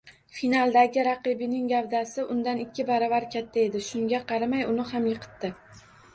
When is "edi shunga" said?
3.67-4.25